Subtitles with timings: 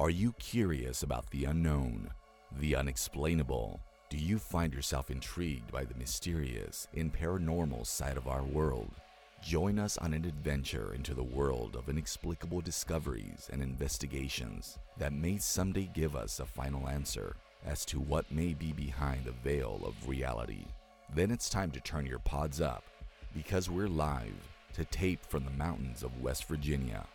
[0.00, 2.08] Are you curious about the unknown,
[2.58, 3.78] the unexplainable?
[4.08, 8.90] Do you find yourself intrigued by the mysterious and paranormal side of our world?
[9.42, 15.36] Join us on an adventure into the world of inexplicable discoveries and investigations that may
[15.36, 17.36] someday give us a final answer
[17.66, 20.64] as to what may be behind the veil of reality.
[21.14, 22.84] Then it's time to turn your pods up
[23.36, 27.06] because we're live to tape from the mountains of West Virginia.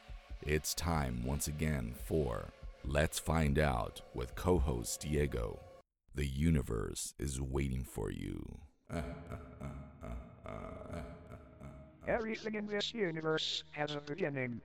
[0.44, 2.46] It's time once again for
[2.88, 5.60] Let's Find Out with co host Diego.
[6.14, 8.60] The universe is waiting for you.
[12.08, 14.62] Everything in this universe has a beginning.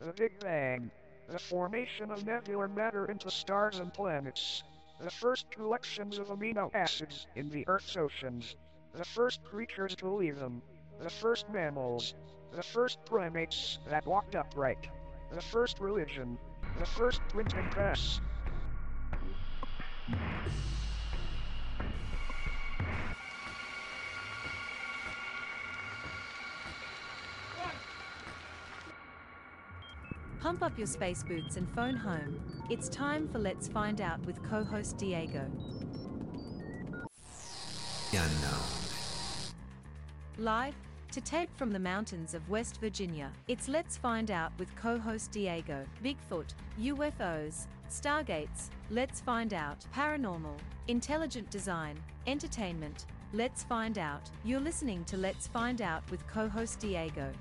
[0.00, 0.90] The Big Bang.
[1.28, 4.64] The formation of nebular matter into stars and planets.
[5.00, 8.56] The first collections of amino acids in the Earth's oceans.
[8.94, 10.60] The first creatures to leave them.
[11.00, 12.14] The first mammals.
[12.52, 14.88] The first primates that walked upright.
[15.32, 16.36] The first religion.
[16.78, 18.20] The first printing press.
[30.40, 32.40] Pump up your space boots and phone home.
[32.70, 35.50] It's time for Let's Find Out with co host Diego.
[38.12, 38.62] Unknown.
[40.38, 40.74] Live
[41.18, 45.32] to tape from the mountains of West Virginia, it's Let's Find Out with co host
[45.32, 45.84] Diego.
[46.04, 53.06] Bigfoot, UFOs, Stargates, Let's Find Out, Paranormal, Intelligent Design, Entertainment.
[53.32, 54.30] Let's Find Out.
[54.44, 57.32] You're listening to Let's Find Out with co host Diego.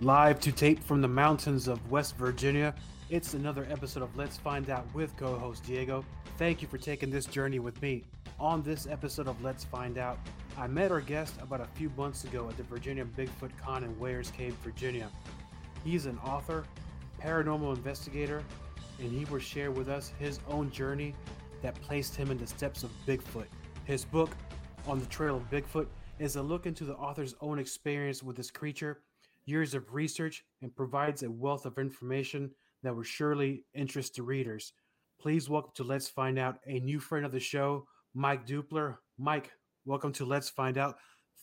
[0.00, 2.76] Live to tape from the mountains of West Virginia,
[3.10, 6.04] it's another episode of Let's Find Out with co host Diego.
[6.38, 8.04] Thank you for taking this journey with me.
[8.38, 10.18] On this episode of Let's Find Out,
[10.58, 13.98] I met our guest about a few months ago at the Virginia Bigfoot Con in
[13.98, 15.08] Weyers Cave, Virginia.
[15.82, 16.64] He's an author,
[17.22, 18.42] paranormal investigator,
[19.00, 21.14] and he will share with us his own journey
[21.62, 23.46] that placed him in the steps of Bigfoot.
[23.84, 24.36] His book,
[24.86, 25.86] On the Trail of Bigfoot,
[26.18, 29.00] is a look into the author's own experience with this creature
[29.46, 32.50] years of research and provides a wealth of information
[32.82, 34.74] that will surely interest the readers.
[35.18, 38.98] Please welcome to Let's Find Out a new friend of the show, Mike Dupler.
[39.18, 39.50] Mike,
[39.84, 40.98] welcome to Let's Find Out.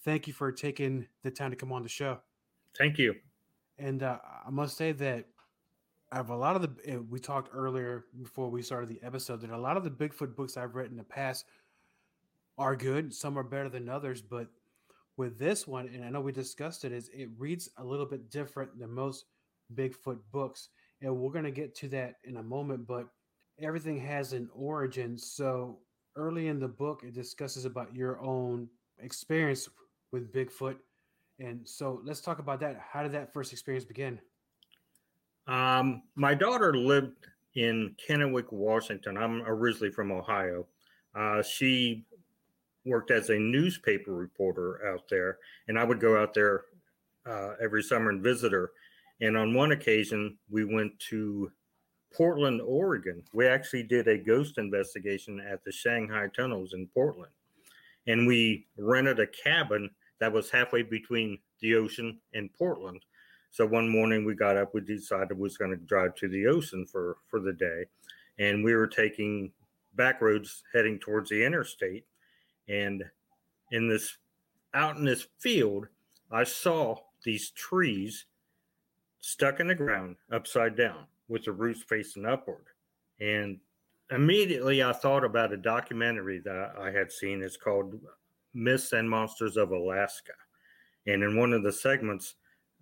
[0.05, 2.19] Thank you for taking the time to come on the show.
[2.77, 3.15] Thank you.
[3.79, 5.25] And uh, I must say that
[6.11, 9.49] I have a lot of the, we talked earlier before we started the episode, that
[9.49, 11.45] a lot of the Bigfoot books I've read in the past
[12.59, 13.13] are good.
[13.13, 14.47] Some are better than others, but
[15.17, 18.29] with this one, and I know we discussed it, is it reads a little bit
[18.29, 19.25] different than most
[19.73, 20.69] Bigfoot books.
[21.01, 23.07] And we're going to get to that in a moment, but
[23.61, 25.17] everything has an origin.
[25.17, 25.79] So
[26.15, 28.67] early in the book, it discusses about your own
[28.99, 29.69] experience
[30.11, 30.75] with Bigfoot.
[31.39, 32.79] And so let's talk about that.
[32.91, 34.19] How did that first experience begin?
[35.47, 39.17] Um, my daughter lived in Kennewick, Washington.
[39.17, 40.65] I'm originally from Ohio.
[41.15, 42.05] Uh, she
[42.85, 45.37] worked as a newspaper reporter out there,
[45.67, 46.65] and I would go out there
[47.25, 48.71] uh, every summer and visit her.
[49.21, 51.51] And on one occasion, we went to
[52.13, 53.23] Portland, Oregon.
[53.33, 57.31] We actually did a ghost investigation at the Shanghai tunnels in Portland.
[58.07, 63.01] And we rented a cabin that was halfway between the ocean and Portland.
[63.51, 66.47] So one morning we got up, we decided we was going to drive to the
[66.47, 67.85] ocean for, for the day.
[68.39, 69.51] And we were taking
[69.95, 72.05] back roads heading towards the interstate.
[72.67, 73.03] And
[73.71, 74.17] in this
[74.73, 75.87] out in this field,
[76.31, 78.25] I saw these trees
[79.21, 82.65] stuck in the ground upside down with the roots facing upward.
[83.19, 83.59] And
[84.11, 87.41] immediately I thought about a documentary that I had seen.
[87.41, 87.95] It's called
[88.53, 90.33] Myths and Monsters of Alaska.
[91.07, 92.35] And in one of the segments,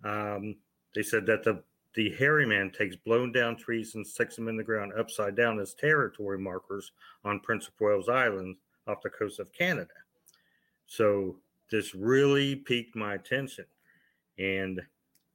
[0.04, 0.56] um,
[0.94, 1.62] they said that the
[1.94, 5.60] the hairy man takes blown down trees and sticks them in the ground upside down
[5.60, 6.92] as territory markers
[7.24, 9.92] on Prince of Wales Island off the coast of Canada.
[10.86, 11.36] So
[11.70, 13.66] this really piqued my attention.
[14.38, 14.80] And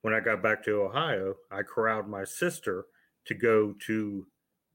[0.01, 2.85] when I got back to Ohio, I corralled my sister
[3.27, 4.25] to go to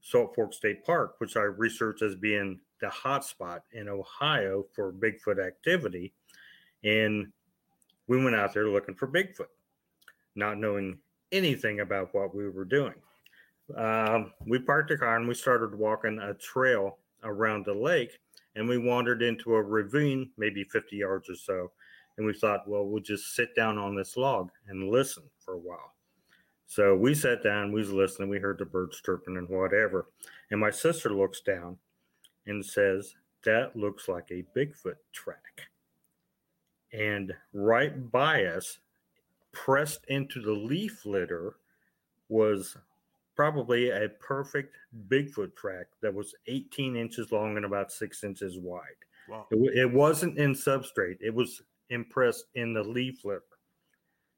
[0.01, 5.43] Salt Fork State Park, which I researched as being the hotspot in Ohio for Bigfoot
[5.43, 6.13] activity.
[6.83, 7.31] And
[8.07, 9.47] we went out there looking for Bigfoot,
[10.35, 10.97] not knowing
[11.31, 12.95] anything about what we were doing.
[13.77, 18.19] Um, we parked the car and we started walking a trail around the lake
[18.55, 21.71] and we wandered into a ravine, maybe 50 yards or so.
[22.17, 25.59] And we thought, well, we'll just sit down on this log and listen for a
[25.59, 25.93] while.
[26.67, 30.07] So we sat down, we was listening, we heard the birds chirping and whatever.
[30.49, 31.77] And my sister looks down
[32.45, 33.15] and says,
[33.45, 35.69] That looks like a Bigfoot track.
[36.91, 38.79] And right by us,
[39.51, 41.55] pressed into the leaf litter,
[42.29, 42.77] was
[43.35, 44.75] probably a perfect
[45.07, 48.81] Bigfoot track that was 18 inches long and about six inches wide.
[49.29, 49.47] Wow.
[49.51, 53.41] It, it wasn't in substrate, it was impressed in the leaf litter.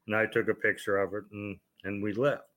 [0.07, 2.49] And I took a picture of it and, and we left.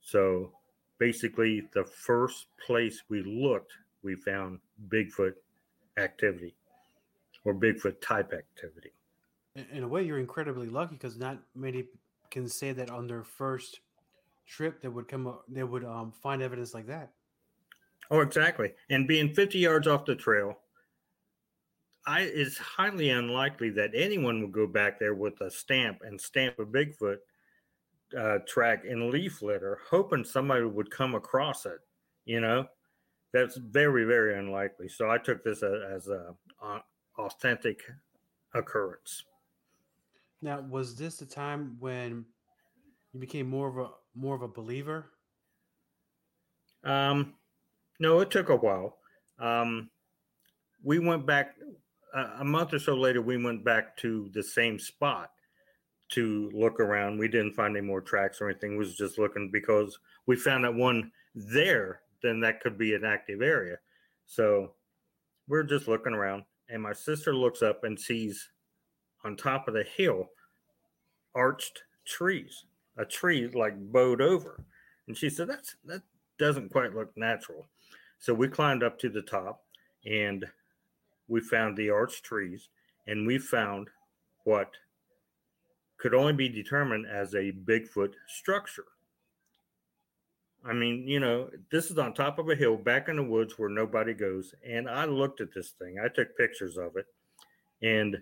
[0.00, 0.52] So
[0.98, 3.72] basically, the first place we looked,
[4.02, 5.34] we found Bigfoot
[5.96, 6.54] activity
[7.44, 8.92] or Bigfoot type activity.
[9.72, 11.84] In, a way, you're incredibly lucky because not many
[12.30, 13.80] can say that on their first
[14.46, 17.10] trip they would come up, they would um, find evidence like that.
[18.10, 18.72] Oh, exactly.
[18.88, 20.58] And being 50 yards off the trail,
[22.06, 26.58] I it's highly unlikely that anyone would go back there with a stamp and stamp
[26.58, 27.18] a Bigfoot
[28.16, 31.78] uh, track in leaf litter, hoping somebody would come across it.
[32.24, 32.66] You know,
[33.32, 34.88] that's very very unlikely.
[34.88, 36.34] So I took this as, as a,
[37.18, 37.82] authentic
[38.54, 39.24] occurrence.
[40.40, 42.24] Now, was this the time when
[43.12, 45.06] you became more of a more of a believer?
[46.84, 47.34] Um,
[47.98, 48.98] no, it took a while.
[49.38, 49.90] Um,
[50.82, 51.56] we went back
[52.14, 53.20] a, a month or so later.
[53.20, 55.30] We went back to the same spot
[56.10, 57.18] to look around.
[57.18, 58.72] We didn't find any more tracks or anything.
[58.72, 62.00] We was just looking because we found that one there.
[62.22, 63.76] Then that could be an active area.
[64.26, 64.72] So
[65.46, 68.50] we're just looking around, and my sister looks up and sees
[69.24, 70.28] on top of the hill
[71.34, 72.64] arched trees,
[72.96, 74.64] a tree like bowed over.
[75.06, 76.02] And she said, That's that
[76.38, 77.66] doesn't quite look natural.
[78.18, 79.62] So we climbed up to the top
[80.04, 80.44] and
[81.28, 82.68] we found the arched trees
[83.06, 83.88] and we found
[84.44, 84.70] what
[85.98, 88.86] could only be determined as a Bigfoot structure.
[90.64, 93.58] I mean, you know, this is on top of a hill back in the woods
[93.58, 94.54] where nobody goes.
[94.66, 97.06] And I looked at this thing, I took pictures of it,
[97.82, 98.16] and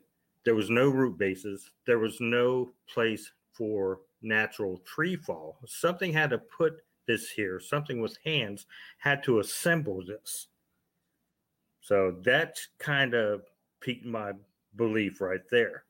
[0.45, 5.59] there was no root bases, there was no place for natural tree fall.
[5.67, 8.67] Something had to put this here, something with hands
[8.99, 10.49] had to assemble this.
[11.81, 13.43] So that kind of
[13.81, 14.33] piqued my
[14.77, 15.86] belief right there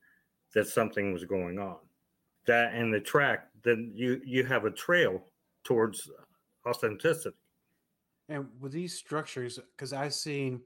[0.54, 1.76] that something was going on.
[2.46, 5.24] That and the track, then you you have a trail
[5.64, 6.08] towards
[6.66, 7.36] authenticity.
[8.28, 10.60] And with these structures, because I've seen,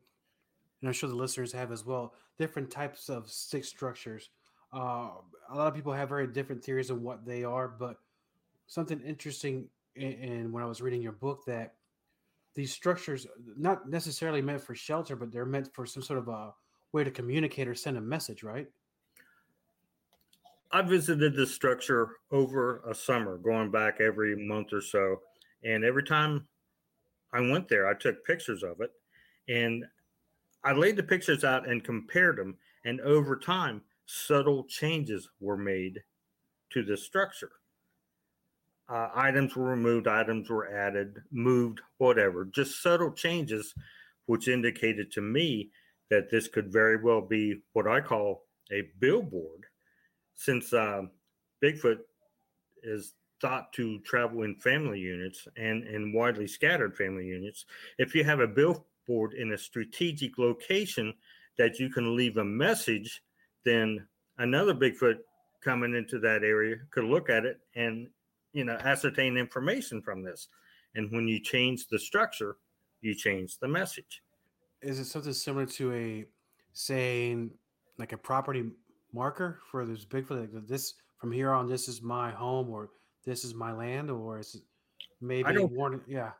[0.81, 4.31] and I'm sure the listeners have as well, different types of stick structures.
[4.73, 5.11] Uh,
[5.51, 7.97] a lot of people have very different theories on what they are, but
[8.67, 11.75] something interesting in, in when I was reading your book that
[12.55, 16.55] these structures not necessarily meant for shelter, but they're meant for some sort of a
[16.93, 18.69] way to communicate or send a message, right?
[20.73, 25.21] I visited this structure over a summer, going back every month or so.
[25.65, 26.47] And every time
[27.33, 28.91] I went there, I took pictures of it
[29.49, 29.85] and
[30.63, 32.57] I laid the pictures out and compared them.
[32.85, 36.01] And over time, subtle changes were made
[36.71, 37.51] to the structure.
[38.89, 43.75] Uh, items were removed, items were added, moved, whatever, just subtle changes,
[44.27, 45.71] which indicated to me
[46.11, 49.67] that this could very well be what I call a billboard
[50.41, 51.03] since uh,
[51.63, 51.99] Bigfoot
[52.83, 57.67] is thought to travel in family units and in widely scattered family units,
[57.99, 61.13] if you have a billboard in a strategic location
[61.59, 63.23] that you can leave a message,
[63.67, 64.07] then
[64.39, 65.19] another Bigfoot
[65.63, 68.09] coming into that area could look at it and
[68.55, 70.49] you know ascertain information from this.
[70.95, 72.57] And when you change the structure,
[73.03, 74.23] you change the message.
[74.81, 76.25] Is it something similar to a
[76.73, 77.51] saying
[77.99, 78.71] like a property
[79.13, 80.53] marker for this Bigfoot?
[80.53, 82.91] Like this from here on, this is my home, or
[83.25, 84.63] this is my land, or is it
[85.21, 86.01] maybe warning?
[86.07, 86.33] Yeah,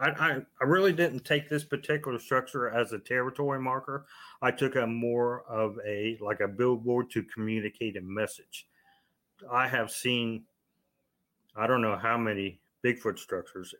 [0.00, 0.30] I, I,
[0.60, 4.06] I really didn't take this particular structure as a territory marker.
[4.40, 8.66] I took a more of a like a billboard to communicate a message.
[9.50, 10.44] I have seen,
[11.54, 13.74] I don't know how many Bigfoot structures.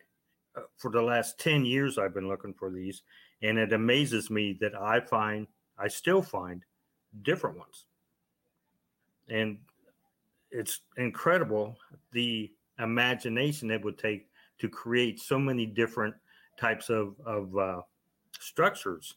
[0.57, 3.03] Uh, For the last 10 years, I've been looking for these,
[3.43, 5.47] and it amazes me that I find,
[5.79, 6.65] I still find
[7.23, 7.87] different ones.
[9.31, 9.59] And
[10.51, 11.77] it's incredible
[12.13, 14.27] the imagination it would take
[14.59, 16.15] to create so many different
[16.59, 17.81] types of of uh,
[18.39, 19.15] structures.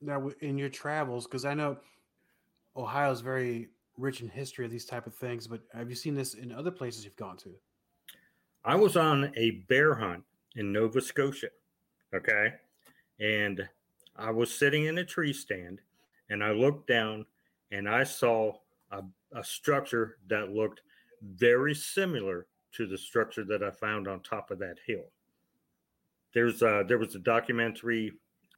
[0.00, 1.78] now in your travels, because I know
[2.76, 6.14] Ohio is very rich in history of these type of things, but have you seen
[6.14, 7.50] this in other places you've gone to?
[8.64, 10.22] I was on a bear hunt
[10.56, 11.48] in Nova Scotia,
[12.14, 12.54] okay,
[13.18, 13.68] and
[14.16, 15.80] I was sitting in a tree stand,
[16.30, 17.26] and I looked down,
[17.72, 18.54] and I saw
[18.90, 20.80] a, a structure that looked
[21.22, 25.04] very similar to the structure that I found on top of that hill.
[26.32, 28.12] There's uh, there was a documentary,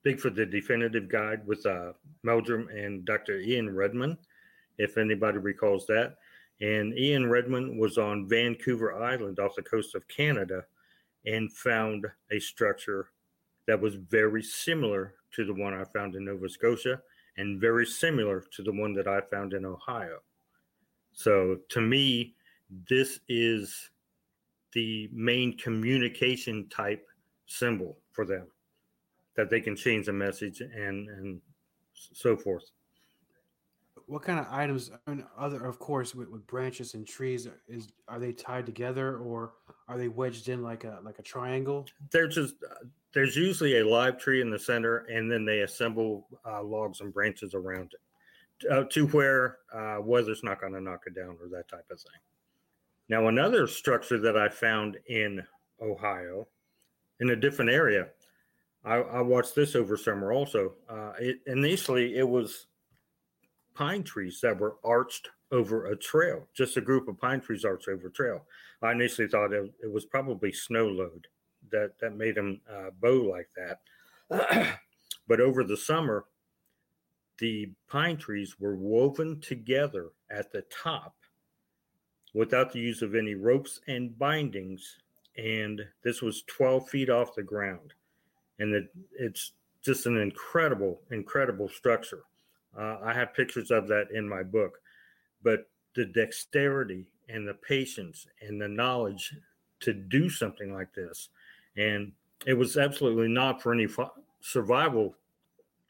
[0.04, 3.38] Bigfoot: The Definitive Guide, with uh, Meldrum and Dr.
[3.38, 4.18] Ian Redmond,
[4.78, 6.16] if anybody recalls that.
[6.60, 10.64] And Ian Redmond was on Vancouver Island off the coast of Canada
[11.24, 13.08] and found a structure
[13.66, 17.00] that was very similar to the one I found in Nova Scotia
[17.36, 20.18] and very similar to the one that I found in Ohio.
[21.12, 22.34] So to me,
[22.88, 23.90] this is
[24.72, 27.06] the main communication type
[27.46, 28.46] symbol for them
[29.36, 31.40] that they can change the message and and
[31.94, 32.64] so forth
[34.06, 37.88] what kind of items I mean, other of course with, with branches and trees is
[38.08, 39.52] are they tied together or
[39.88, 42.84] are they wedged in like a like a triangle there's just uh,
[43.14, 47.12] there's usually a live tree in the center and then they assemble uh, logs and
[47.12, 51.48] branches around it uh, to where uh, weather's not going to knock it down or
[51.48, 52.20] that type of thing
[53.08, 55.42] now another structure that i found in
[55.80, 56.46] ohio
[57.20, 58.08] in a different area
[58.84, 62.66] i, I watched this over summer also uh, it, initially it was
[63.74, 67.88] pine trees that were arched over a trail, just a group of pine trees arched
[67.88, 68.44] over a trail.
[68.82, 71.26] I initially thought it, it was probably snow load
[71.72, 73.80] that, that made them uh, bow like that.
[75.28, 76.24] but over the summer,
[77.38, 81.16] the pine trees were woven together at the top
[82.34, 84.98] without the use of any ropes and bindings.
[85.36, 87.94] And this was 12 feet off the ground.
[88.58, 89.52] And it, it's
[89.82, 92.22] just an incredible, incredible structure.
[92.78, 94.78] Uh, I have pictures of that in my book,
[95.42, 99.34] but the dexterity and the patience and the knowledge
[99.80, 101.28] to do something like this,
[101.76, 102.12] and
[102.46, 103.86] it was absolutely not for any
[104.40, 105.14] survival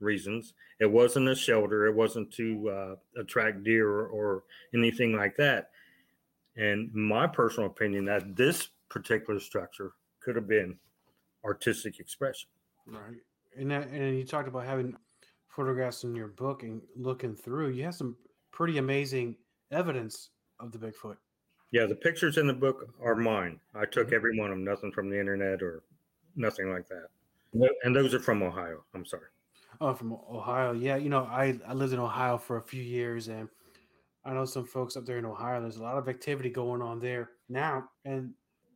[0.01, 0.55] reasons.
[0.81, 1.87] It wasn't a shelter.
[1.87, 5.71] It wasn't to uh, attract deer or, or anything like that.
[6.57, 10.77] And my personal opinion that this particular structure could have been
[11.45, 12.49] artistic expression.
[12.87, 13.21] Right.
[13.57, 14.97] And that, and you talked about having
[15.49, 18.17] photographs in your book and looking through, you have some
[18.51, 19.37] pretty amazing
[19.71, 21.17] evidence of the Bigfoot.
[21.73, 23.59] Yeah, the pictures in the book are mine.
[23.75, 24.15] I took mm-hmm.
[24.15, 25.83] every one of them, nothing from the internet or
[26.37, 27.09] nothing like that.
[27.83, 28.85] And those are from Ohio.
[28.95, 29.29] I'm sorry.
[29.81, 30.73] Oh, from Ohio.
[30.73, 33.49] Yeah, you know, I, I lived in Ohio for a few years and
[34.25, 35.61] I know some folks up there in Ohio.
[35.61, 37.89] There's a lot of activity going on there now.
[38.05, 38.33] And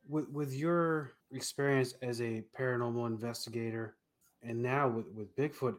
[0.08, 3.96] with with your experience as a paranormal investigator
[4.42, 5.76] and now with, with Bigfoot,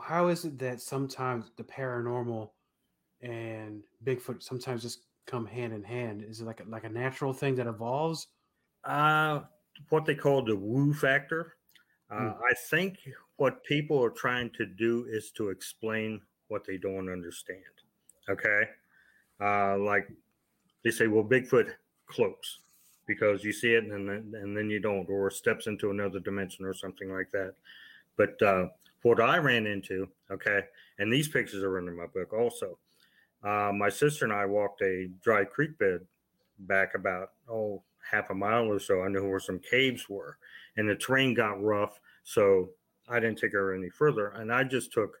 [0.00, 2.50] how is it that sometimes the paranormal
[3.22, 6.24] and Bigfoot sometimes just come hand in hand?
[6.26, 8.28] Is it like a, like a natural thing that evolves?
[8.84, 9.40] Uh,
[9.88, 11.54] what they call the woo factor.
[12.10, 12.36] Uh, mm.
[12.36, 12.98] I think
[13.36, 17.62] what people are trying to do is to explain what they don't understand.
[18.28, 18.62] Okay,
[19.40, 20.08] uh, like
[20.84, 21.72] they say, well, Bigfoot
[22.06, 22.58] cloaks
[23.06, 26.64] because you see it and then and then you don't, or steps into another dimension
[26.64, 27.54] or something like that.
[28.16, 28.68] But uh,
[29.02, 30.62] what I ran into, okay,
[30.98, 32.78] and these pictures are in my book also.
[33.42, 36.00] Uh, my sister and I walked a dry creek bed
[36.60, 39.02] back about, oh, half a mile or so.
[39.02, 40.36] I knew where some caves were,
[40.76, 42.00] and the terrain got rough.
[42.24, 42.70] So
[43.08, 44.28] I didn't take her any further.
[44.28, 45.20] And I just took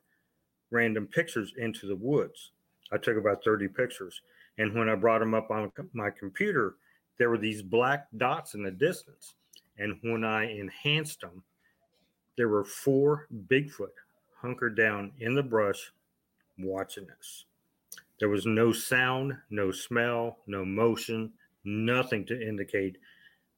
[0.70, 2.52] random pictures into the woods.
[2.92, 4.20] I took about 30 pictures.
[4.58, 6.76] And when I brought them up on my computer,
[7.18, 9.34] there were these black dots in the distance.
[9.78, 11.42] And when I enhanced them,
[12.36, 13.94] there were four Bigfoot
[14.40, 15.92] hunkered down in the brush
[16.58, 17.44] watching us.
[18.20, 21.32] There was no sound, no smell, no motion,
[21.64, 22.98] nothing to indicate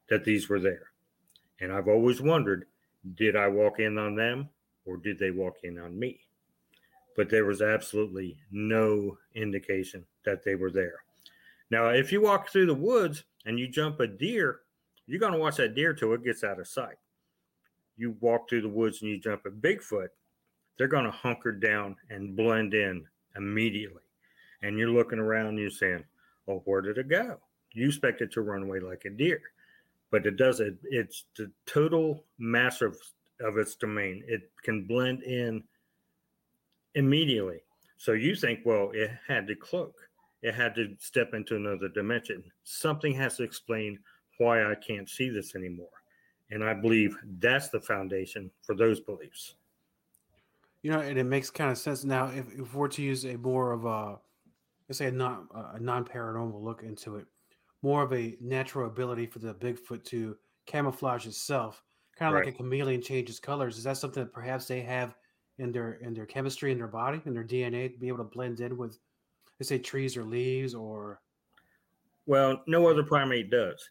[0.09, 0.93] that these were there.
[1.61, 2.67] And I've always wondered
[3.17, 4.49] did I walk in on them
[4.85, 6.21] or did they walk in on me?
[7.17, 11.03] But there was absolutely no indication that they were there.
[11.71, 14.61] Now, if you walk through the woods and you jump a deer,
[15.07, 16.97] you're going to watch that deer till it gets out of sight
[17.97, 20.09] you walk through the woods and you jump a Bigfoot,
[20.77, 23.05] they're going to hunker down and blend in
[23.37, 24.03] immediately.
[24.63, 26.05] And you're looking around you're saying,
[26.49, 27.39] oh, where did it go?
[27.73, 29.41] You expect it to run away like a deer,
[30.11, 30.79] but it doesn't.
[30.85, 32.97] It's the total mass of,
[33.41, 34.23] of its domain.
[34.27, 35.65] It can blend in
[36.95, 37.61] immediately.
[37.97, 39.95] So you think, well, it had to cloak.
[40.43, 42.43] It had to step into another dimension.
[42.65, 43.99] Something has to explain
[44.39, 45.87] why I can't see this anymore.
[46.51, 49.55] And I believe that's the foundation for those beliefs.
[50.83, 53.37] You know, and it makes kind of sense now if, if we're to use a
[53.37, 54.19] more of a,
[54.93, 57.25] let's say a non a non paranormal look into it,
[57.81, 61.83] more of a natural ability for the Bigfoot to camouflage itself,
[62.15, 62.45] kind of right.
[62.45, 63.79] like a chameleon changes colors.
[63.79, 65.15] Is that something that perhaps they have
[65.57, 68.25] in their in their chemistry in their body in their DNA to be able to
[68.25, 68.99] blend in with,
[69.59, 71.23] let's say, trees or leaves or?
[72.27, 73.89] Well, no other primate does,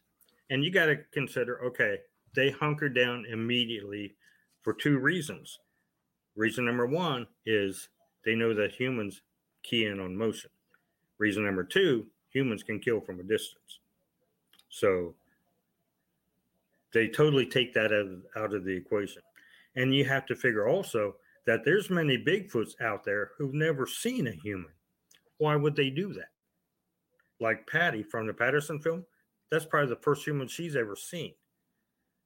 [0.52, 1.66] and you got to consider.
[1.66, 1.98] Okay,
[2.36, 4.14] they hunker down immediately
[4.62, 5.58] for two reasons.
[6.36, 7.90] Reason number one is
[8.24, 9.24] they know that humans
[9.64, 10.52] key in on motion.
[11.22, 13.78] Reason number two, humans can kill from a distance.
[14.70, 15.14] So
[16.96, 19.22] they totally take that out of, out of the equation.
[19.76, 24.26] And you have to figure also that there's many Bigfoots out there who've never seen
[24.26, 24.72] a human.
[25.38, 26.32] Why would they do that?
[27.40, 29.06] Like Patty from the Patterson film,
[29.52, 31.36] that's probably the first human she's ever seen.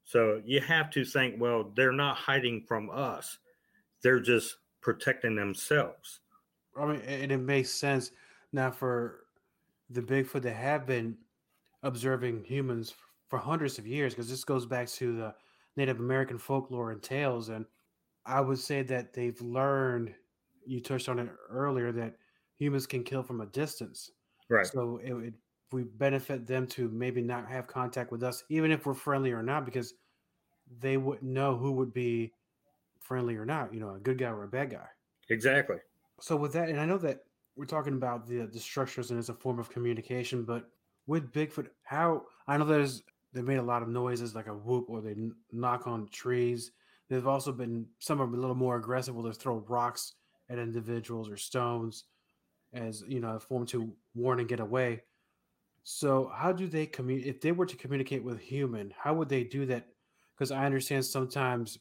[0.06, 3.40] So you have to think, well, they're not hiding from us.
[4.02, 6.22] They're just protecting themselves.
[6.80, 8.12] I mean, and it makes sense
[8.56, 9.26] now for
[9.90, 11.18] the Bigfoot that have been
[11.84, 12.96] observing humans
[13.28, 15.36] for hundreds of years, because this goes back to the
[15.78, 17.50] Native American folklore and tales.
[17.50, 17.66] And
[18.26, 20.16] I would say that they've learned,
[20.66, 22.16] you touched on it earlier, that
[22.56, 24.10] humans can kill from a distance.
[24.50, 24.66] Right.
[24.66, 25.36] So it would
[25.72, 29.44] we benefit them to maybe not have contact with us, even if we're friendly or
[29.44, 29.96] not, because
[30.80, 32.32] they wouldn't know who would be
[33.00, 34.88] friendly or not, you know, a good guy or a bad guy.
[35.30, 35.78] Exactly.
[36.22, 39.30] So with that, and I know that we're talking about the the structures and it's
[39.30, 40.70] a form of communication, but
[41.08, 44.86] with Bigfoot, how I know there's they made a lot of noises like a whoop
[44.90, 45.16] or they
[45.52, 46.72] knock on trees.
[47.10, 50.14] There've also been some are a little more aggressive where they throw rocks
[50.50, 52.06] at individuals or stones
[52.74, 55.02] as you know a form to warn and get away.
[55.84, 58.94] So how do they communicate if they were to communicate with human?
[58.98, 59.88] How would they do that?
[60.36, 61.78] Because I understand sometimes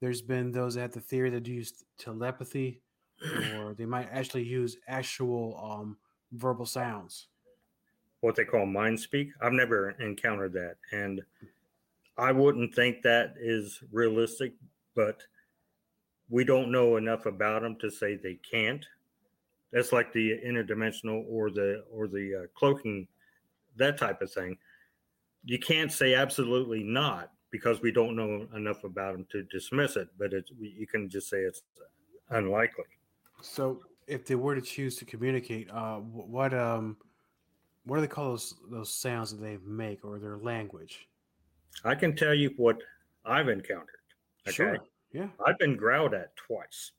[0.00, 2.80] there's been those have the theory that use telepathy,
[3.56, 5.96] or they might actually use actual um,
[6.32, 7.28] verbal sounds.
[8.20, 9.30] What they call mind speak.
[9.40, 10.76] I've never encountered that.
[10.92, 11.22] And
[12.16, 14.54] I wouldn't think that is realistic,
[14.96, 15.22] but
[16.28, 18.84] we don't know enough about them to say they can't.
[19.72, 23.06] That's like the interdimensional or the or the uh, cloaking,
[23.76, 24.56] that type of thing.
[25.44, 30.08] You can't say absolutely not because we don't know enough about them to dismiss it.
[30.18, 31.62] But it's you can just say it's
[32.30, 32.84] unlikely.
[33.42, 36.96] So, if they were to choose to communicate, uh, what um,
[37.84, 41.08] what do they call those those sounds that they make or their language?
[41.84, 42.78] I can tell you what
[43.24, 44.00] I've encountered.
[44.46, 44.54] Okay.
[44.54, 44.78] Sure.
[45.12, 45.28] Yeah.
[45.44, 46.92] I've been growled at twice.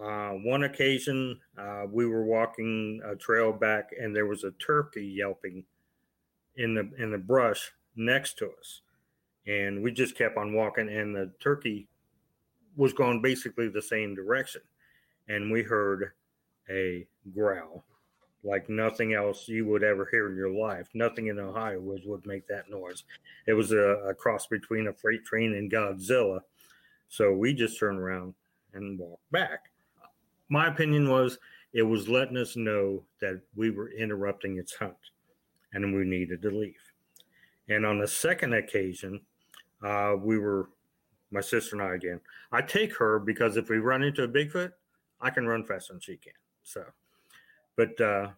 [0.00, 5.06] Uh, one occasion, uh, we were walking a trail back, and there was a turkey
[5.06, 5.64] yelping
[6.56, 8.82] in the in the brush next to us,
[9.46, 11.88] and we just kept on walking, and the turkey
[12.76, 14.60] was going basically the same direction,
[15.28, 16.12] and we heard
[16.70, 17.84] a growl
[18.46, 20.88] like nothing else you would ever hear in your life.
[20.94, 23.02] Nothing in Ohio would, would make that noise.
[23.46, 26.40] It was a, a cross between a freight train and Godzilla.
[27.08, 28.34] So we just turned around
[28.72, 29.70] and walked back.
[30.48, 31.38] My opinion was
[31.72, 34.94] it was letting us know that we were interrupting its hunt
[35.72, 36.74] and we needed to leave.
[37.68, 39.20] And on the second occasion,
[39.84, 40.70] uh, we were,
[41.32, 42.20] my sister and I again.
[42.52, 44.72] I take her because if we run into a Bigfoot,
[45.20, 46.32] I can run faster than she can.
[46.62, 46.84] So,
[47.76, 48.28] but uh,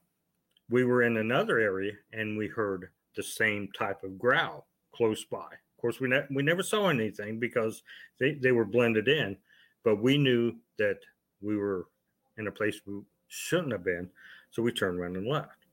[0.71, 5.39] we were in another area and we heard the same type of growl close by.
[5.39, 7.83] Of course, we, ne- we never saw anything because
[8.19, 9.37] they, they were blended in,
[9.85, 10.99] but we knew that
[11.41, 11.87] we were
[12.37, 14.09] in a place we shouldn't have been.
[14.51, 15.67] So we turned around and left.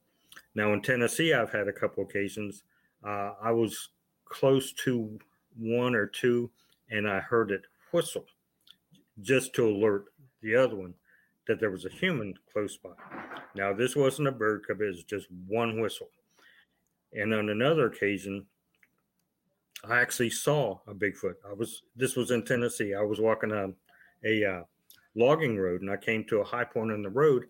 [0.53, 2.63] Now, in Tennessee, I've had a couple occasions.
[3.03, 3.89] Uh, I was
[4.25, 5.17] close to
[5.57, 6.49] one or two
[6.89, 8.25] and I heard it whistle
[9.21, 10.05] just to alert
[10.45, 10.93] the other one
[11.47, 12.91] that there was a human close by.
[13.55, 16.09] Now, this wasn't a bird cub, it was just one whistle.
[17.13, 18.45] And on another occasion,
[19.83, 21.35] I actually saw a Bigfoot.
[21.47, 22.93] I was this was in Tennessee.
[22.93, 23.69] I was walking a
[24.25, 24.63] a uh,
[25.15, 27.45] logging road, and I came to a high point in the road,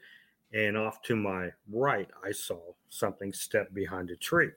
[0.53, 4.49] and off to my right, I saw something step behind a tree.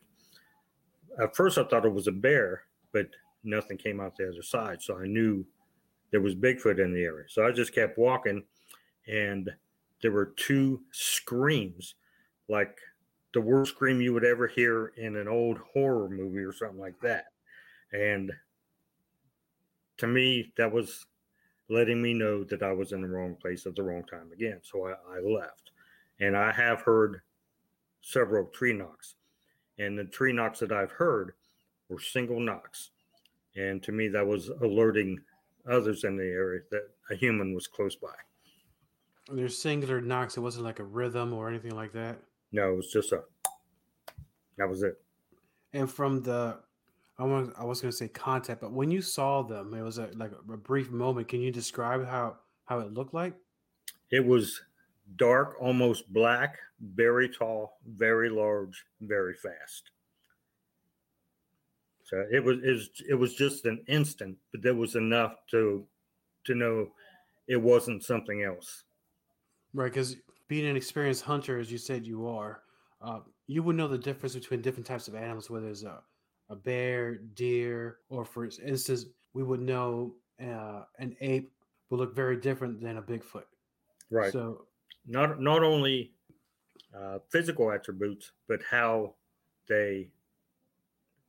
[1.22, 3.09] At first, I thought it was a bear, but
[3.44, 5.46] nothing came out the other side, so I knew
[6.11, 7.27] there was Bigfoot in the area.
[7.29, 8.44] So I just kept walking,
[9.07, 9.51] and
[10.03, 11.94] there were two screams,
[12.49, 12.79] like
[13.35, 16.99] the worst scream you would ever hear in an old horror movie or something like
[17.03, 17.27] that.
[17.92, 18.33] And
[19.99, 21.07] to me, that was
[21.68, 24.61] letting me know that I was in the wrong place at the wrong time again.
[24.62, 25.73] So I, I left.
[26.21, 27.21] And I have heard
[28.01, 29.16] several tree knocks.
[29.79, 31.35] And the tree knocks that I've heard
[31.88, 32.90] were single knocks.
[33.57, 35.21] And to me, that was alerting
[35.70, 38.14] others in the area that a human was close by.
[39.31, 40.37] There's singular knocks.
[40.37, 42.18] It wasn't like a rhythm or anything like that.
[42.52, 43.22] No, it was just a,
[44.57, 45.00] that was it.
[45.74, 46.59] And from the,
[47.18, 49.98] I want, I was going to say contact, but when you saw them, it was
[49.98, 51.28] a, like a brief moment.
[51.28, 53.35] Can you describe how how it looked like?
[54.11, 54.62] It was
[55.16, 59.90] dark, almost black, very tall, very large, very fast.
[62.09, 65.85] So it was it was, it was just an instant, but there was enough to
[66.44, 66.88] to know
[67.47, 68.85] it wasn't something else.
[69.75, 70.16] Right, because
[70.49, 72.62] being an experienced hunter, as you said you are,
[73.03, 76.01] uh, you would know the difference between different types of animals, whether it's a,
[76.49, 81.51] a bear, deer, or for instance, we would know uh, an ape
[81.90, 83.44] will look very different than a Bigfoot.
[84.11, 84.33] Right.
[84.33, 84.64] So
[85.07, 86.12] not not only
[86.99, 89.14] uh, physical attributes, but how
[89.68, 90.09] they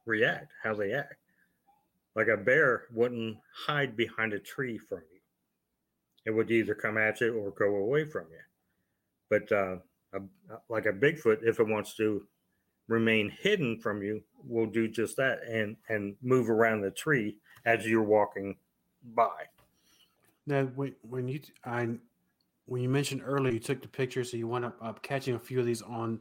[0.10, 1.16] react, how they act.
[2.16, 5.22] Like a bear wouldn't hide behind a tree from you;
[6.26, 8.40] it would either come at you or go away from you.
[9.30, 9.78] But uh,
[10.14, 10.20] a,
[10.70, 12.24] like a Bigfoot, if it wants to
[12.88, 17.86] remain hidden from you, will do just that and and move around the tree as
[17.86, 18.58] you're walking
[19.16, 19.46] by.
[20.46, 21.90] Now, when when you I
[22.66, 25.40] when you mentioned earlier you took the picture, so you went up, up catching a
[25.40, 26.20] few of these on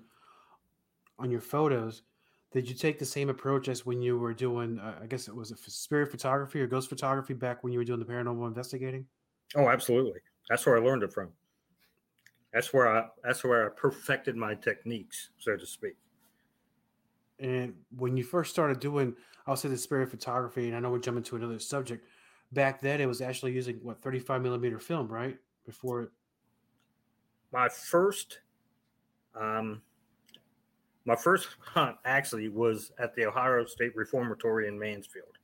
[1.18, 2.03] on your photos.
[2.52, 4.78] Did you take the same approach as when you were doing?
[4.78, 7.84] Uh, I guess it was a spirit photography or ghost photography back when you were
[7.84, 9.06] doing the paranormal investigating.
[9.54, 10.20] Oh, absolutely.
[10.48, 11.28] That's where I learned it from.
[12.52, 15.96] That's where I that's where I perfected my techniques, so to speak.
[17.38, 19.14] And when you first started doing,
[19.46, 22.06] I'll say the spirit photography, and I know we're jumping to another subject.
[22.52, 25.37] Back then, it was actually using what 35 millimeter film, right?
[25.66, 26.11] Before
[27.52, 28.40] my first,
[29.38, 29.82] um,
[31.09, 35.38] my first hunt actually was at the Ohio State Reformatory in Mansfield,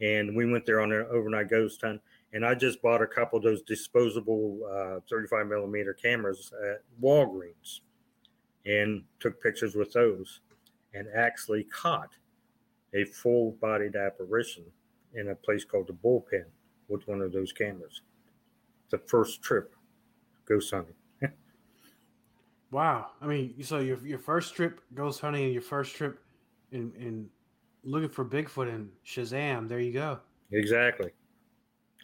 [0.00, 2.00] and we went there on an overnight ghost hunt.
[2.32, 7.80] And I just bought a couple of those disposable uh, 35 millimeter cameras at Walgreens,
[8.64, 10.40] and took pictures with those,
[10.94, 12.10] and actually caught
[12.94, 14.64] a full-bodied apparition
[15.14, 16.44] in a place called the Bullpen
[16.86, 18.02] with one of those cameras.
[18.90, 19.74] The first trip
[20.46, 20.94] ghost hunting.
[22.70, 23.12] Wow.
[23.20, 26.20] I mean, so your your first trip ghost hunting and your first trip
[26.72, 27.28] in in
[27.82, 29.68] looking for Bigfoot and Shazam.
[29.68, 30.20] There you go.
[30.52, 31.10] Exactly.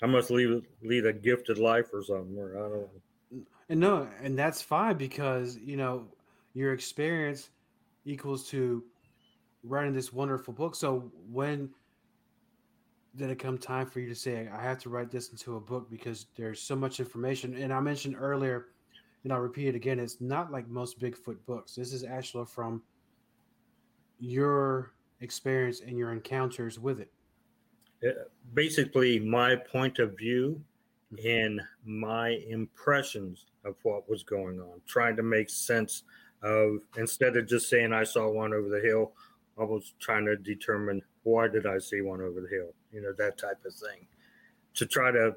[0.02, 2.36] I must lead lead a gifted life or something.
[2.38, 3.46] Or I don't.
[3.68, 6.06] And no, and that's fine because you know
[6.54, 7.50] your experience
[8.04, 8.84] equals to
[9.62, 10.74] writing this wonderful book.
[10.74, 11.70] So when
[13.16, 15.60] did it come time for you to say I have to write this into a
[15.60, 17.54] book because there's so much information?
[17.54, 18.66] And I mentioned earlier
[19.24, 21.74] and I'll repeat it again, it's not like most Bigfoot books.
[21.74, 22.82] This is actually from
[24.20, 27.10] your experience and your encounters with it.
[28.06, 30.62] Uh, basically, my point of view
[31.24, 36.02] and my impressions of what was going on, trying to make sense
[36.42, 39.12] of instead of just saying I saw one over the hill,
[39.58, 43.12] I was trying to determine why did I see one over the hill, you know,
[43.16, 44.06] that type of thing.
[44.74, 45.36] To try to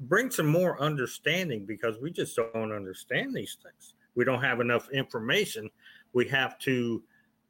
[0.00, 3.94] bring some more understanding because we just don't understand these things.
[4.14, 5.70] We don't have enough information.
[6.12, 7.02] We have to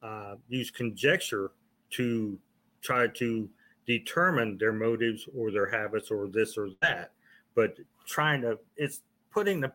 [0.03, 1.53] uh, use conjecture
[1.91, 2.39] to
[2.83, 3.49] try to
[3.87, 7.13] determine their motives or their habits or this or that.
[7.55, 9.73] But trying to, it's putting the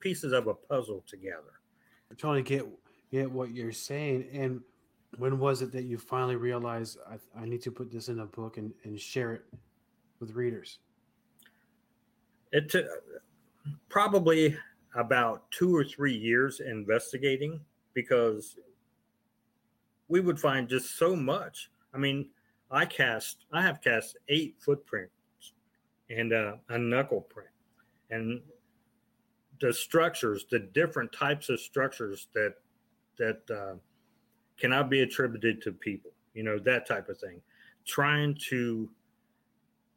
[0.00, 1.60] pieces of a puzzle together.
[2.10, 2.66] I'm trying to get
[3.10, 4.26] get what you're saying.
[4.32, 4.60] And
[5.18, 8.26] when was it that you finally realized I, I need to put this in a
[8.26, 9.44] book and, and share it
[10.18, 10.78] with readers?
[12.52, 12.86] It took
[13.88, 14.56] probably
[14.94, 17.60] about two or three years investigating
[17.94, 18.56] because
[20.08, 21.70] we would find just so much.
[21.94, 22.28] I mean,
[22.70, 25.12] I cast, I have cast eight footprints
[26.10, 27.48] and uh, a knuckle print,
[28.10, 28.40] and
[29.60, 32.54] the structures, the different types of structures that
[33.18, 33.76] that uh,
[34.58, 37.40] cannot be attributed to people, you know, that type of thing.
[37.86, 38.90] Trying to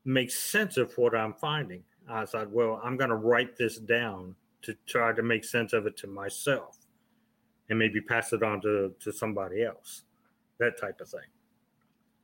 [0.05, 1.83] make sense of what I'm finding.
[2.09, 5.85] I thought, well, I'm going to write this down to try to make sense of
[5.85, 6.77] it to myself
[7.69, 10.03] and maybe pass it on to, to somebody else,
[10.59, 11.21] that type of thing.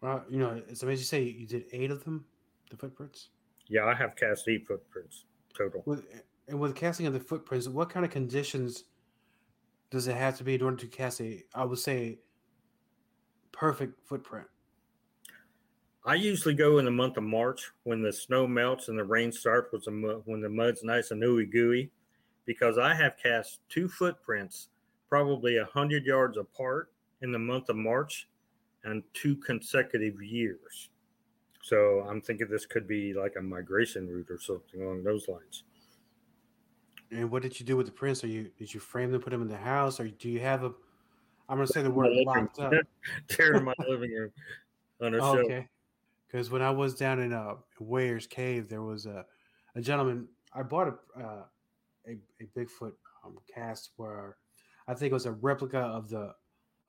[0.01, 2.25] Well, you know, it's amazing you say you did eight of them,
[2.69, 3.29] the footprints.
[3.67, 5.25] Yeah, I have cast eight footprints
[5.57, 5.83] total.
[5.85, 6.05] With,
[6.47, 8.85] and with casting of the footprints, what kind of conditions
[9.89, 12.19] does it have to be in order to cast a, I would say,
[13.51, 14.47] perfect footprint?
[16.03, 19.31] I usually go in the month of March when the snow melts and the rain
[19.31, 21.91] starts, when the mud's nice and ooey gooey,
[22.45, 24.69] because I have cast two footprints
[25.07, 28.27] probably a hundred yards apart in the month of March
[28.83, 30.89] and two consecutive years.
[31.61, 35.63] So I'm thinking this could be like a migration route or something along those lines.
[37.11, 38.23] And what did you do with the prints?
[38.23, 40.63] Are you did you frame them, put them in the house, or do you have
[40.63, 40.71] a?
[41.47, 42.73] I'm gonna say the word locked up.
[43.27, 44.31] Tear in my living room
[45.01, 45.41] on a oh, show.
[45.41, 45.67] Okay
[46.31, 49.25] because when I was down in uh Weyers Cave, there was a
[49.75, 50.27] a gentleman.
[50.53, 51.43] I bought a uh,
[52.07, 52.93] a, a Bigfoot
[53.25, 54.37] um, cast where
[54.87, 56.33] I think it was a replica of the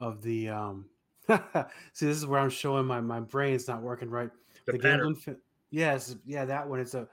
[0.01, 0.87] of the um.
[1.29, 4.31] see, this is where I'm showing my my brain's not working right.
[4.67, 5.37] The, the
[5.71, 6.81] yes, yeah, that one.
[6.81, 7.09] It's a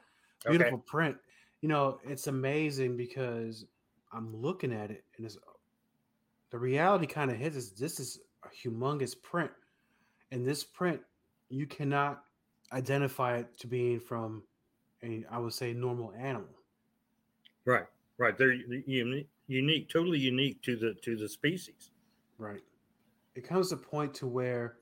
[0.48, 0.84] beautiful okay.
[0.86, 1.18] print.
[1.62, 3.66] You know, it's amazing because
[4.12, 5.38] I'm looking at it, and it's
[6.52, 7.70] the reality kind of hits us.
[7.70, 9.52] this is a humongous print,
[10.32, 11.02] and this print
[11.50, 12.24] you cannot
[12.72, 14.44] identify it to being from
[15.04, 16.50] a I would say normal animal.
[17.66, 17.86] Right,
[18.18, 18.38] right.
[18.38, 21.92] They're unique, unique, totally unique to the to the species.
[22.38, 22.62] Right.
[23.36, 24.78] It comes to a point to where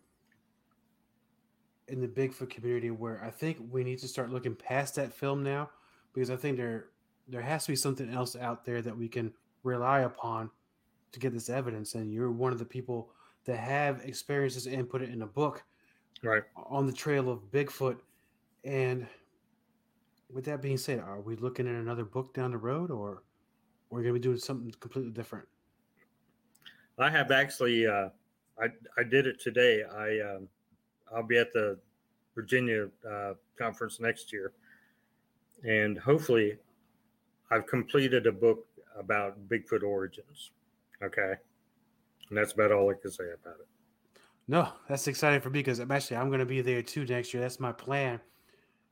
[1.88, 5.44] in the Bigfoot community where I think we need to start looking past that film
[5.44, 5.70] now
[6.14, 6.88] because I think there
[7.28, 10.50] there has to be something else out there that we can rely upon
[11.12, 11.96] to get this evidence.
[11.96, 13.12] And you're one of the people
[13.46, 15.64] that have experiences and put it in a book,
[16.24, 17.98] right, on the trail of Bigfoot.
[18.64, 19.08] And
[20.34, 23.24] with that being said, are we looking at another book down the road, or
[23.90, 25.48] we're going to be doing something completely different?
[27.00, 28.10] I have actually, uh,
[28.60, 29.84] I I did it today.
[29.84, 30.50] I um,
[31.16, 31.78] I'll be at the
[32.36, 34.54] Virginia uh, conference next year,
[35.64, 36.58] and hopefully,
[37.52, 38.66] I've completed a book
[38.98, 40.52] about Bigfoot origins.
[41.04, 41.36] Okay,
[42.30, 43.68] and that's about all I can say about it.
[44.48, 47.42] No, that's exciting for me because actually I'm going to be there too next year.
[47.42, 48.22] That's my plan,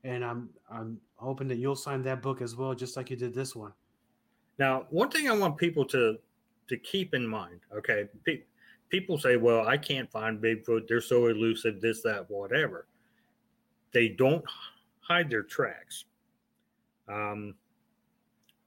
[0.04, 3.34] and I'm I'm hoping that you'll sign that book as well, just like you did
[3.34, 3.74] this one.
[4.58, 6.18] Now, one thing I want people to
[6.68, 8.44] to keep in mind, okay, pe-
[8.90, 12.88] people say, "Well, I can't find Bigfoot; they're so elusive, this, that, whatever."
[13.92, 14.44] They don't
[15.00, 16.04] hide their tracks.
[17.08, 17.56] Um,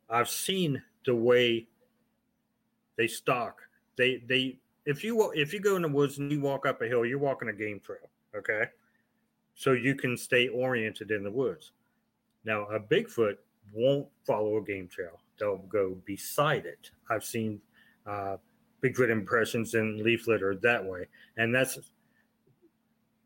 [0.09, 1.69] I've seen the way
[2.97, 3.61] they stalk.
[3.97, 6.87] They they if you if you go in the woods and you walk up a
[6.87, 8.09] hill, you're walking a game trail.
[8.35, 8.65] Okay,
[9.55, 11.73] so you can stay oriented in the woods.
[12.45, 13.37] Now a Bigfoot
[13.75, 15.21] won't follow a game trail.
[15.39, 16.91] They'll go beside it.
[17.11, 17.61] I've seen
[18.07, 18.39] uh,
[18.83, 21.79] Bigfoot impressions in leaf litter that way, and that's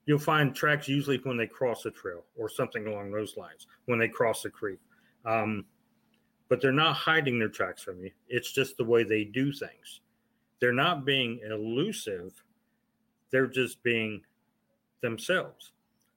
[0.07, 4.01] you'll find tracks usually when they cross a trail or something along those lines when
[4.01, 4.81] they cross a creek.
[5.25, 5.64] Um,
[6.48, 8.11] but they're not hiding their tracks from you.
[8.29, 10.02] It's just the way they do things.
[10.62, 12.40] They're not being elusive,
[13.33, 14.22] they're just being
[15.01, 15.72] themselves.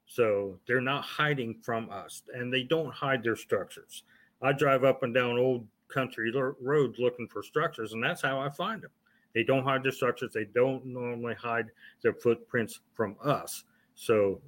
[0.05, 4.03] So they're not hiding from us and they don't hide their structures.
[4.43, 6.31] I drive up and down old country
[6.61, 8.91] roads looking for structures, and that's how I find them.
[9.33, 11.71] They don't hide their structures, they don't normally hide
[12.03, 13.63] their footprints from us.
[13.95, 14.39] So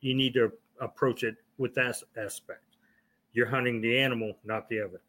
[0.00, 2.70] you need to approach it with that aspect
[3.34, 5.02] you're hunting the animal, not the evidence.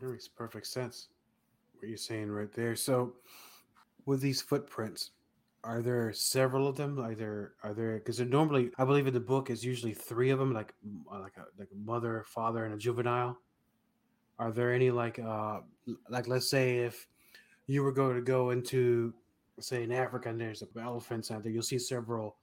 [0.00, 1.08] That makes perfect sense.
[1.82, 2.76] What you're saying right there.
[2.76, 3.14] So,
[4.06, 5.10] with these footprints,
[5.64, 7.00] are there several of them?
[7.00, 10.38] Are there are there because normally I believe in the book is usually three of
[10.38, 10.74] them, like
[11.12, 13.36] uh, like a like a mother, father, and a juvenile.
[14.38, 15.62] Are there any like uh
[16.08, 17.08] like let's say if
[17.66, 19.12] you were going to go into
[19.58, 22.36] say in Africa and there's elephants out there, you'll see several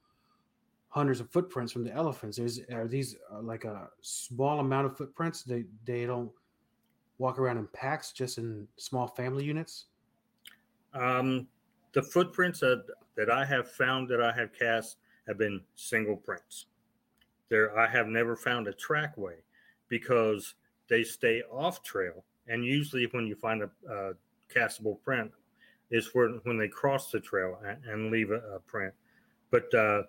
[0.88, 2.38] hundreds of footprints from the elephants.
[2.38, 5.44] Is are these uh, like a small amount of footprints?
[5.44, 6.30] They they don't
[7.20, 9.84] walk around in packs, just in small family units.
[10.94, 11.46] Um,
[11.92, 12.84] the footprints that
[13.16, 14.96] that I have found that I have cast
[15.28, 16.66] have been single prints.
[17.50, 19.34] There, I have never found a trackway
[19.88, 20.54] because
[20.88, 24.12] they stay off trail, and usually when you find a, a
[24.52, 25.30] castable print,
[25.90, 28.94] is when when they cross the trail and, and leave a, a print.
[29.50, 30.04] But uh,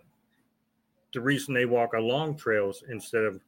[1.14, 3.42] the reason they walk along trails instead of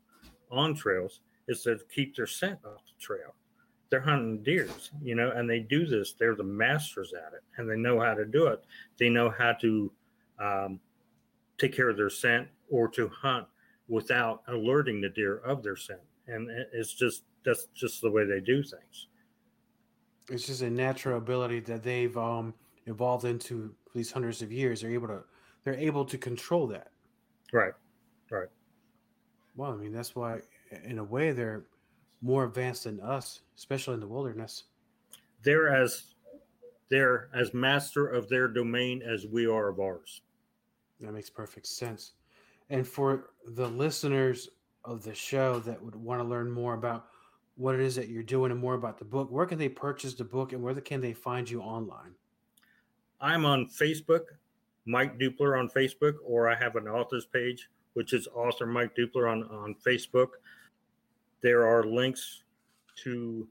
[0.52, 3.34] on trails is to keep their scent off the trail.
[3.94, 6.14] They're hunting deers, you know, and they do this.
[6.14, 8.66] They're the masters at it, and they know how to do it.
[8.98, 9.92] They know how to
[10.40, 10.80] um,
[11.60, 13.46] take care of their scent or to hunt
[13.88, 16.00] without alerting the deer of their scent.
[16.26, 19.10] And it's just that's just the way they do things.
[20.28, 22.56] It's just a natural ability that they've um,
[22.88, 24.82] evolved into these hundreds of years.
[24.82, 25.24] They're able to
[25.66, 26.90] they're able to control that.
[27.52, 27.74] Right.
[28.32, 28.50] Right.
[29.56, 30.40] Well, I mean, that's why,
[30.84, 31.66] in a way, they're
[32.24, 34.64] more advanced than us, especially in the wilderness.
[35.44, 36.16] They're as
[36.90, 40.22] they're as master of their domain as we are of ours.
[41.02, 42.14] That makes perfect sense.
[42.70, 44.50] And for the listeners
[44.86, 47.06] of the show that would want to learn more about
[47.56, 50.14] what it is that you're doing and more about the book, where can they purchase
[50.14, 52.16] the book and where can they find you online?
[53.22, 54.24] I'm on Facebook
[54.86, 59.32] Mike Dupler on Facebook, or I have an author's page, which is author Mike Dupler
[59.32, 60.30] on, on Facebook.
[61.44, 62.44] There are links
[63.04, 63.48] to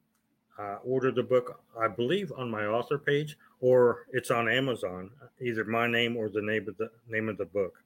[0.59, 5.65] uh, order the book, I believe, on my author page, or it's on Amazon, either
[5.65, 7.83] my name or the name of the name of the book.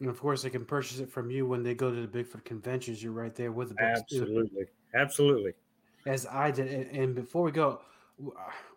[0.00, 2.44] And of course, they can purchase it from you when they go to the Bigfoot
[2.44, 3.02] conventions.
[3.02, 4.00] You're right there with the books.
[4.00, 4.70] Absolutely, too.
[4.94, 5.52] absolutely.
[6.06, 7.80] As I did, and before we go,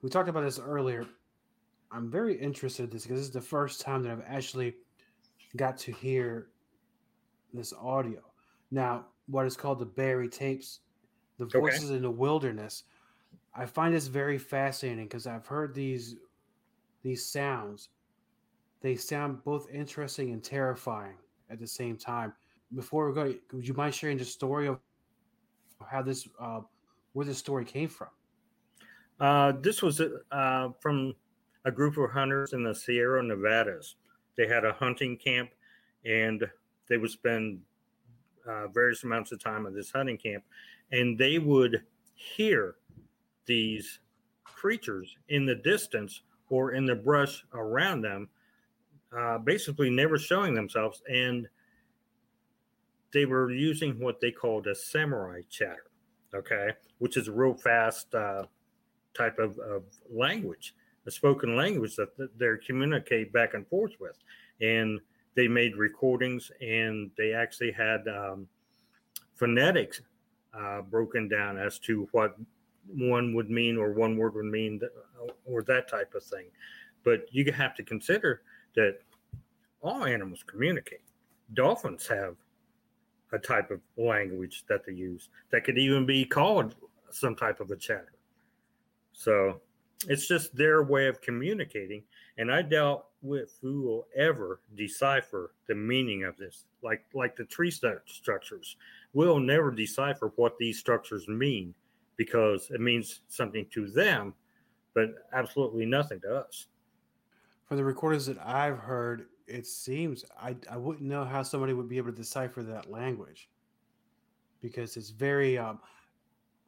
[0.02, 1.06] we talked about this earlier.
[1.92, 4.76] I'm very interested in this because this is the first time that I've actually
[5.56, 6.48] got to hear
[7.54, 8.22] this audio.
[8.72, 10.80] Now, what is called the Berry tapes,
[11.38, 11.96] the voices okay.
[11.96, 12.84] in the wilderness.
[13.56, 16.16] I find this very fascinating because I've heard these
[17.04, 17.90] these sounds.
[18.82, 21.16] They sound both interesting and terrifying
[21.50, 22.34] at the same time.
[22.76, 24.80] Before we go, would you mind sharing the story of
[25.86, 26.62] how this, uh,
[27.14, 28.10] where this story came from?
[29.20, 31.16] Uh, this was uh, from
[31.66, 33.96] a group of hunters in the Sierra Nevadas.
[34.38, 35.50] They had a hunting camp,
[36.06, 36.44] and
[36.88, 37.62] they would spend
[38.48, 40.44] uh, various amounts of time at this hunting camp,
[40.92, 41.84] and they would
[42.14, 42.76] hear
[43.46, 44.00] these
[44.44, 48.30] creatures in the distance or in the brush around them,
[49.18, 51.02] uh, basically never showing themselves.
[51.10, 51.48] And
[53.14, 55.90] they were using what they called a samurai chatter,
[56.34, 58.44] okay, which is a real fast uh,
[59.14, 64.18] type of, of, language, a spoken language that they communicate back and forth with.
[64.62, 65.00] And
[65.38, 68.48] they made recordings and they actually had um,
[69.36, 70.02] phonetics
[70.60, 72.36] uh, broken down as to what
[72.88, 74.82] one would mean or one word would mean
[75.46, 76.48] or that type of thing.
[77.04, 78.42] But you have to consider
[78.76, 78.98] that
[79.82, 81.04] all animals communicate.
[81.54, 82.36] Dolphins have
[83.32, 86.74] a type of language that they use that could even be called
[87.12, 88.14] some type of a chatter.
[89.14, 89.62] So
[90.08, 92.02] it's just their way of communicating.
[92.40, 96.66] And I doubt we will ever decipher the meaning of this.
[96.84, 98.78] Like like the tree structures,
[99.14, 101.74] we'll never decipher what these structures mean
[102.16, 104.34] because it means something to them,
[104.94, 106.68] but absolutely nothing to us.
[107.66, 111.90] From the recordings that I've heard, it seems I, I wouldn't know how somebody would
[111.90, 113.50] be able to decipher that language
[114.62, 115.80] because it's very um,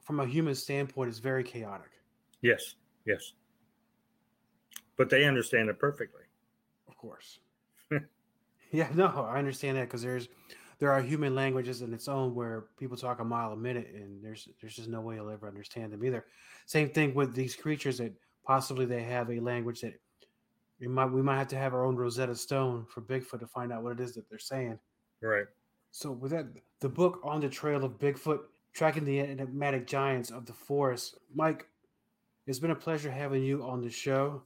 [0.02, 1.92] from a human standpoint it's very chaotic
[2.42, 3.34] yes yes
[4.98, 6.24] but they understand it perfectly
[7.00, 7.40] course
[8.72, 10.28] yeah no i understand that because there's
[10.80, 14.24] there are human languages in its own where people talk a mile a minute and
[14.24, 16.26] there's there's just no way you'll ever understand them either
[16.66, 18.14] same thing with these creatures that
[18.46, 19.94] possibly they have a language that
[20.80, 23.72] we might we might have to have our own Rosetta Stone for Bigfoot to find
[23.72, 24.80] out what it is that they're saying.
[25.22, 25.46] Right.
[25.92, 26.46] So with that,
[26.80, 28.40] the book on the trail of Bigfoot,
[28.74, 31.18] tracking the enigmatic giants of the forest.
[31.34, 31.68] Mike,
[32.48, 34.44] it's been a pleasure having you on the show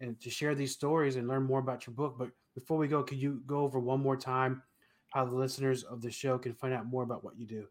[0.00, 2.16] and to share these stories and learn more about your book.
[2.18, 4.62] But before we go, could you go over one more time
[5.10, 7.66] how the listeners of the show can find out more about what you do?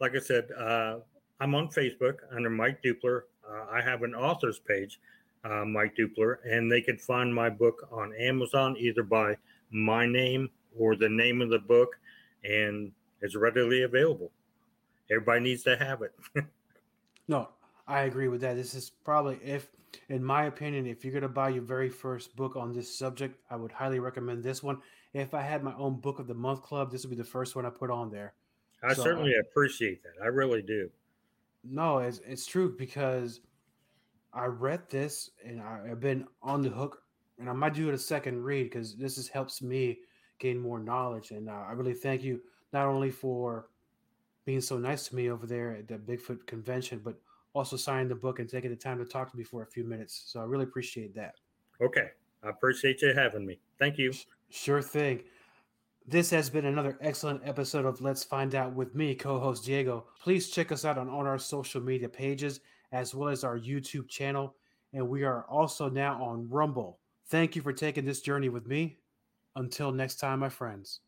[0.00, 0.98] Like I said, uh,
[1.40, 3.22] I'm on Facebook under Mike Dupler.
[3.48, 5.00] Uh, I have an author's page
[5.44, 9.36] uh, Mike Dupler, and they can find my book on Amazon either by
[9.70, 11.96] my name or the name of the book,
[12.44, 14.30] and it's readily available.
[15.10, 16.14] Everybody needs to have it.
[17.28, 17.48] no,
[17.86, 18.56] I agree with that.
[18.56, 19.68] This is probably, if,
[20.08, 23.38] in my opinion, if you're going to buy your very first book on this subject,
[23.50, 24.78] I would highly recommend this one.
[25.12, 27.54] If I had my own book of the month club, this would be the first
[27.56, 28.34] one I put on there.
[28.82, 30.22] I so, certainly uh, appreciate that.
[30.22, 30.90] I really do.
[31.64, 33.40] No, it's, it's true because
[34.32, 37.02] I read this and I, have been on the hook,
[37.38, 39.98] and I might do it a second read because this has helps me
[40.38, 41.30] gain more knowledge.
[41.30, 42.40] And uh, I really thank you
[42.72, 43.68] not only for
[44.44, 47.20] being so nice to me over there at the Bigfoot convention, but
[47.54, 49.84] also signing the book and taking the time to talk to me for a few
[49.84, 50.24] minutes.
[50.26, 51.36] So I really appreciate that.
[51.80, 52.10] Okay.
[52.42, 53.58] I appreciate you having me.
[53.78, 54.12] Thank you.
[54.50, 55.22] Sure thing.
[56.06, 60.06] This has been another excellent episode of Let's Find Out with me, co host Diego.
[60.20, 62.60] Please check us out on all our social media pages
[62.90, 64.56] as well as our YouTube channel.
[64.92, 66.98] And we are also now on Rumble.
[67.28, 68.98] Thank you for taking this journey with me.
[69.54, 71.00] Until next time, my friends.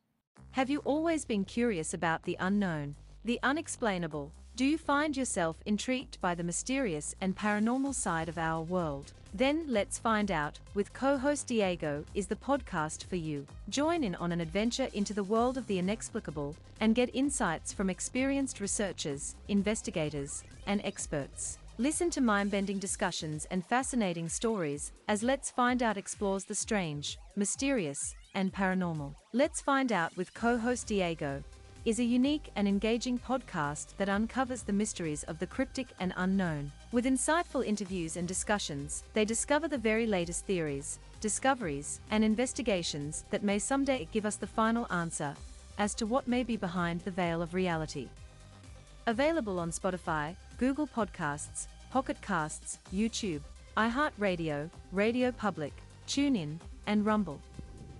[0.52, 4.32] Have you always been curious about the unknown, the unexplainable?
[4.56, 9.12] Do you find yourself intrigued by the mysterious and paranormal side of our world?
[9.34, 13.48] Then Let's Find Out with co host Diego is the podcast for you.
[13.68, 17.90] Join in on an adventure into the world of the inexplicable and get insights from
[17.90, 21.58] experienced researchers, investigators, and experts.
[21.78, 27.18] Listen to mind bending discussions and fascinating stories as Let's Find Out explores the strange,
[27.34, 29.16] mysterious, and paranormal.
[29.32, 31.42] Let's Find Out with co host Diego
[31.84, 36.72] is a unique and engaging podcast that uncovers the mysteries of the cryptic and unknown.
[36.92, 43.42] With insightful interviews and discussions, they discover the very latest theories, discoveries, and investigations that
[43.42, 45.34] may someday give us the final answer
[45.78, 48.08] as to what may be behind the veil of reality.
[49.06, 53.42] Available on Spotify, Google Podcasts, Pocket Casts, YouTube,
[53.76, 55.74] iHeartRadio, Radio Public,
[56.06, 57.40] TuneIn, and Rumble.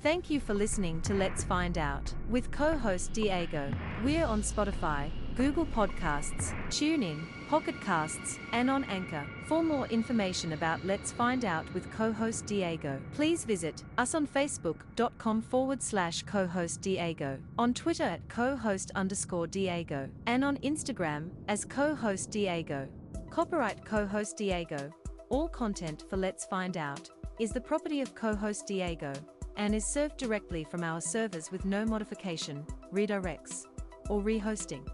[0.05, 3.73] Thank you for listening to Let's Find Out with co host Diego.
[4.05, 9.27] We're on Spotify, Google Podcasts, TuneIn, Pocket Casts, and on Anchor.
[9.47, 14.27] For more information about Let's Find Out with co host Diego, please visit us on
[14.27, 20.59] Facebook.com forward slash co host Diego, on Twitter at co host underscore Diego, and on
[20.59, 22.87] Instagram as co host Diego.
[23.31, 24.93] Copyright co-host Diego.
[25.31, 27.09] All content for Let's Find Out
[27.41, 29.13] is the property of co-host Diego
[29.57, 33.67] and is served directly from our servers with no modification, redirects,
[34.09, 34.87] or rehosting.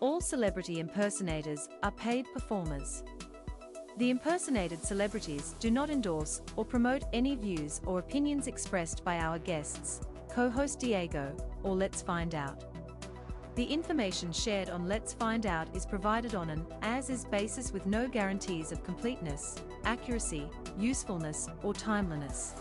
[0.00, 3.02] All celebrity impersonators are paid performers.
[3.98, 9.40] The impersonated celebrities do not endorse or promote any views or opinions expressed by our
[9.40, 10.00] guests,
[10.30, 12.64] co-host Diego, or Let's Find Out.
[13.56, 18.06] The information shared on Let's Find Out is provided on an as-is basis with no
[18.06, 20.48] guarantees of completeness, accuracy,
[20.78, 22.54] usefulness, or timeliness.